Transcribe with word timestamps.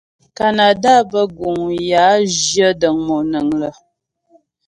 Kanada 0.37 0.93
bə́ 1.11 1.23
guŋ 1.37 1.59
yə 1.89 1.97
a 2.11 2.13
zhyə 2.37 2.67
dəŋ 2.81 2.95
monəŋ 3.07 3.47
lə́. 3.61 3.73